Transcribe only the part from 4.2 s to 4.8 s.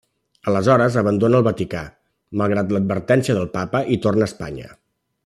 a Espanya.